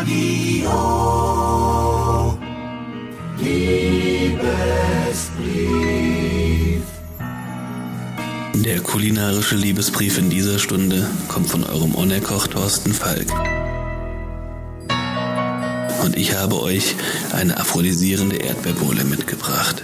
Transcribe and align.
Radio. 0.00 0.70
Liebesbrief. 3.38 4.40
Der 8.54 8.80
kulinarische 8.80 9.56
Liebesbrief 9.56 10.16
in 10.16 10.30
dieser 10.30 10.58
Stunde 10.58 11.06
kommt 11.28 11.50
von 11.50 11.64
eurem 11.64 11.94
Onerkoch 11.94 12.46
Thorsten 12.46 12.94
Falk. 12.94 13.26
Und 16.02 16.16
ich 16.16 16.34
habe 16.34 16.62
euch 16.62 16.96
eine 17.32 17.58
aphrodisierende 17.58 18.36
Erdbeerbohle 18.36 19.04
mitgebracht. 19.04 19.82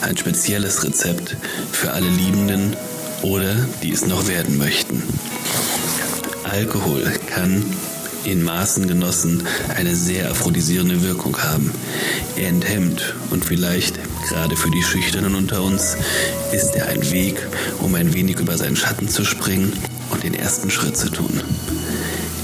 Ein 0.00 0.16
spezielles 0.16 0.82
Rezept 0.82 1.36
für 1.70 1.92
alle 1.92 2.08
Liebenden 2.08 2.74
oder 3.22 3.54
die 3.80 3.92
es 3.92 4.06
noch 4.06 4.26
werden 4.26 4.58
möchten. 4.58 5.04
Alkohol 6.42 7.12
kann 7.28 7.64
in 8.24 8.42
Maßen 8.42 8.86
genossen 8.86 9.42
eine 9.76 9.94
sehr 9.94 10.30
aphrodisierende 10.30 11.02
Wirkung 11.02 11.36
haben. 11.38 11.72
Er 12.36 12.48
enthemmt 12.48 13.14
und 13.30 13.44
vielleicht 13.44 13.98
gerade 14.28 14.56
für 14.56 14.70
die 14.70 14.82
Schüchternen 14.82 15.34
unter 15.34 15.62
uns 15.62 15.96
ist 16.52 16.74
er 16.76 16.88
ein 16.88 17.10
Weg, 17.10 17.46
um 17.80 17.94
ein 17.94 18.14
wenig 18.14 18.38
über 18.38 18.56
seinen 18.56 18.76
Schatten 18.76 19.08
zu 19.08 19.24
springen 19.24 19.72
und 20.10 20.22
den 20.22 20.34
ersten 20.34 20.70
Schritt 20.70 20.96
zu 20.96 21.10
tun. 21.10 21.40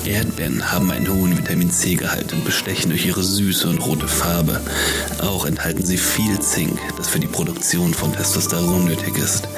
Erdbeeren 0.08 0.72
haben 0.72 0.90
einen 0.90 1.12
hohen 1.12 1.36
Vitamin 1.36 1.70
C-Gehalt 1.70 2.32
und 2.32 2.44
bestechen 2.44 2.90
durch 2.90 3.04
ihre 3.04 3.22
Süße 3.22 3.68
und 3.68 3.78
rote 3.78 4.08
Farbe. 4.08 4.60
Auch 5.20 5.44
enthalten 5.44 5.84
sie 5.84 5.98
viel 5.98 6.40
Zink, 6.40 6.78
das 6.96 7.08
für 7.08 7.20
die 7.20 7.26
Produktion 7.26 7.92
von 7.92 8.12
Testosteron 8.12 8.86
nötig 8.86 9.18
ist. 9.18 9.48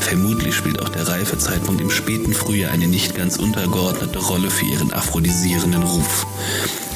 Vermutlich 0.00 0.54
spielt 0.54 0.80
auch 0.80 0.88
der 0.90 1.08
Reifezeitpunkt 1.08 1.80
im 1.80 1.90
späten 1.90 2.32
Frühjahr 2.32 2.70
eine 2.70 2.86
nicht 2.86 3.16
ganz 3.16 3.36
untergeordnete 3.36 4.20
Rolle 4.20 4.50
für 4.50 4.64
ihren 4.64 4.92
aphrodisierenden 4.92 5.82
Ruf. 5.82 6.26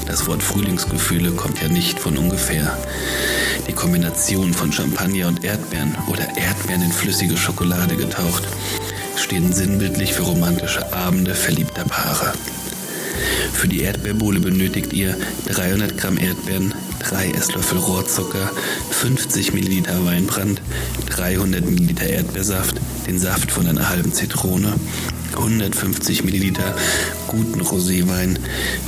Das 0.07 0.27
Wort 0.29 0.43
Frühlingsgefühle 0.43 1.33
kommt 1.33 1.61
ja 1.61 1.69
nicht 1.69 1.99
von 1.99 2.17
ungefähr. 2.17 2.79
Die 3.67 3.73
Kombination 3.73 4.55
von 4.55 4.73
Champagner 4.73 5.27
und 5.27 5.45
Erdbeeren 5.45 5.97
oder 6.07 6.37
Erdbeeren 6.37 6.83
in 6.83 6.93
flüssige 6.93 7.37
Schokolade 7.37 7.97
getaucht 7.97 8.45
stehen 9.17 9.53
sinnbildlich 9.53 10.13
für 10.13 10.23
romantische 10.23 10.93
Abende 10.93 11.35
verliebter 11.35 11.85
Paare. 11.85 12.33
Für 13.55 13.69
die 13.69 13.81
Erdbeerbohle 13.81 14.41
benötigt 14.41 14.93
ihr 14.93 15.17
300 15.47 15.97
Gramm 15.97 16.19
Erdbeeren, 16.19 16.75
3 17.01 17.31
Esslöffel 17.31 17.79
Rohrzucker, 17.79 18.51
50 18.91 19.55
Milliliter 19.55 20.05
Weinbrand, 20.05 20.61
300 21.11 21.65
Milliliter 21.65 22.07
Erdbeersaft, 22.07 22.77
den 23.07 23.19
Saft 23.19 23.51
von 23.51 23.67
einer 23.67 23.89
halben 23.89 24.13
Zitrone, 24.13 24.75
150 25.37 26.25
Milliliter 26.25 26.77
guten 27.29 27.61
Roséwein 27.61 28.39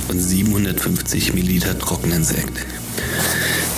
und 0.09 0.19
750 0.19 1.33
Milliliter 1.33 1.79
trockenen 1.79 2.23
Sekt. 2.23 2.65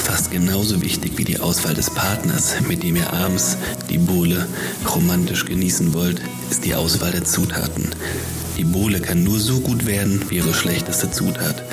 Fast 0.04 0.32
genauso 0.32 0.82
wichtig 0.82 1.14
wie 1.18 1.24
die 1.24 1.40
Auswahl 1.40 1.76
des 1.76 1.92
Partners, 1.92 2.56
mit 2.68 2.84
dem 2.84 2.96
ihr 2.96 3.14
abends 3.14 3.58
die 3.90 4.00
Bohle 4.00 4.48
romantisch 4.94 5.46
genießen 5.46 5.94
wollt, 5.94 6.22
ist 6.50 6.66
die 6.66 6.76
Auswahl 6.76 7.12
der 7.12 7.24
Zutaten. 7.24 7.90
Die 8.60 8.66
Bohle 8.66 9.00
kann 9.00 9.24
nur 9.24 9.40
so 9.40 9.62
gut 9.62 9.86
werden 9.86 10.22
wie 10.28 10.36
ihre 10.36 10.54
schlechteste 10.54 11.10
Zutat. 11.10 11.64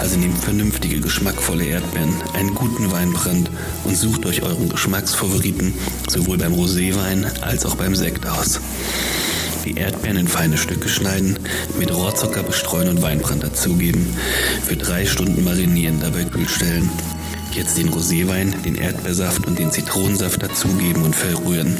Also 0.00 0.16
nehmt 0.16 0.38
vernünftige, 0.38 0.98
geschmackvolle 0.98 1.66
Erdbeeren, 1.66 2.14
einen 2.32 2.54
guten 2.54 2.90
Weinbrand 2.90 3.50
und 3.84 3.94
sucht 3.94 4.24
euch 4.24 4.42
euren 4.42 4.70
Geschmacksfavoriten 4.70 5.74
sowohl 6.08 6.38
beim 6.38 6.54
Roséwein 6.54 7.26
als 7.42 7.66
auch 7.66 7.74
beim 7.74 7.94
Sekt 7.94 8.26
aus. 8.26 8.58
Die 9.66 9.74
Erdbeeren 9.74 10.16
in 10.16 10.26
feine 10.26 10.56
Stücke 10.56 10.88
schneiden, 10.88 11.38
mit 11.78 11.94
Rohrzucker 11.94 12.42
bestreuen 12.42 12.88
und 12.88 13.02
Weinbrand 13.02 13.42
dazugeben. 13.42 14.06
Für 14.66 14.76
drei 14.76 15.04
Stunden 15.04 15.44
marinieren, 15.44 16.00
dabei 16.00 16.24
kühl 16.24 16.48
stellen. 16.48 16.88
Jetzt 17.52 17.76
den 17.76 17.90
Roséwein, 17.90 18.62
den 18.62 18.76
Erdbeersaft 18.76 19.46
und 19.46 19.58
den 19.58 19.72
Zitronensaft 19.72 20.42
dazugeben 20.42 21.02
und 21.02 21.14
verrühren 21.14 21.76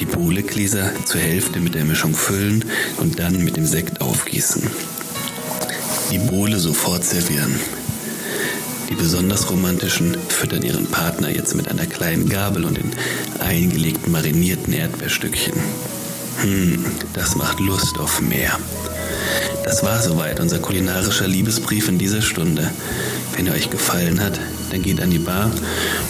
die 0.00 0.06
Bohlegläser 0.06 0.92
zur 1.04 1.20
Hälfte 1.20 1.60
mit 1.60 1.74
der 1.74 1.84
Mischung 1.84 2.14
füllen 2.14 2.64
und 2.96 3.18
dann 3.18 3.44
mit 3.44 3.56
dem 3.56 3.66
Sekt 3.66 4.00
aufgießen. 4.00 4.62
Die 6.10 6.18
Bohle 6.18 6.58
sofort 6.58 7.04
servieren. 7.04 7.54
Die 8.88 8.94
besonders 8.94 9.50
romantischen 9.50 10.16
füttern 10.28 10.62
ihren 10.62 10.86
Partner 10.86 11.30
jetzt 11.30 11.54
mit 11.54 11.68
einer 11.68 11.86
kleinen 11.86 12.28
Gabel 12.28 12.64
und 12.64 12.78
den 12.78 12.90
eingelegten 13.38 14.10
marinierten 14.10 14.72
Erdbeerstückchen. 14.72 15.54
Hm, 16.40 16.84
das 17.12 17.36
macht 17.36 17.60
Lust 17.60 17.98
auf 17.98 18.20
mehr. 18.22 18.58
Das 19.64 19.84
war 19.84 20.00
soweit 20.00 20.40
unser 20.40 20.58
kulinarischer 20.58 21.28
Liebesbrief 21.28 21.88
in 21.88 21.98
dieser 21.98 22.22
Stunde. 22.22 22.70
Wenn 23.40 23.46
er 23.46 23.54
euch 23.54 23.70
gefallen 23.70 24.20
hat, 24.20 24.38
dann 24.70 24.82
geht 24.82 25.00
an 25.00 25.08
die 25.08 25.18
Bar 25.18 25.50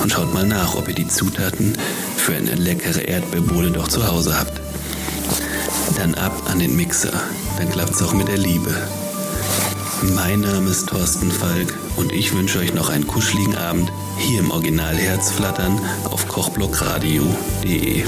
und 0.00 0.10
schaut 0.10 0.34
mal 0.34 0.44
nach, 0.44 0.74
ob 0.74 0.88
ihr 0.88 0.96
die 0.96 1.06
Zutaten 1.06 1.78
für 2.16 2.34
eine 2.34 2.56
leckere 2.56 3.02
Erdbeerbohle 3.02 3.70
doch 3.70 3.86
zu 3.86 4.04
Hause 4.04 4.36
habt. 4.36 4.60
Dann 5.96 6.16
ab 6.16 6.50
an 6.50 6.58
den 6.58 6.74
Mixer, 6.74 7.12
dann 7.56 7.70
klappt's 7.70 8.02
auch 8.02 8.14
mit 8.14 8.26
der 8.26 8.36
Liebe. 8.38 8.74
Mein 10.16 10.40
Name 10.40 10.70
ist 10.70 10.88
Thorsten 10.88 11.30
Falk 11.30 11.72
und 11.94 12.10
ich 12.10 12.34
wünsche 12.34 12.58
euch 12.58 12.74
noch 12.74 12.88
einen 12.88 13.06
kuscheligen 13.06 13.56
Abend 13.56 13.92
hier 14.18 14.40
im 14.40 14.50
Original 14.50 14.96
Herzflattern 14.96 15.80
auf 16.10 16.26
kochblockradio.de. 16.26 18.06